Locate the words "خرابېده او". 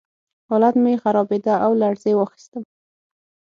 1.03-1.71